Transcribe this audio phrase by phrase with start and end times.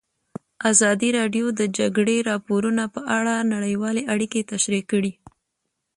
[0.71, 5.11] ازادي راډیو د د جګړې راپورونه په اړه نړیوالې اړیکې تشریح کړي.